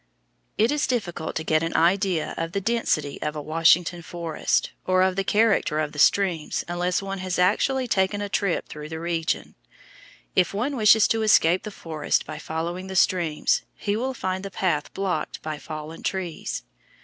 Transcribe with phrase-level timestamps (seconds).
[0.57, 5.03] It is difficult to get an idea of the density of a Washington forest, or
[5.03, 8.99] of the character of the streams, unless one has actually taken a trip through the
[8.99, 9.53] region.
[10.35, 14.49] If one wishes to escape the forest by following the streams, he will find the
[14.49, 16.63] path blocked by fallen trees.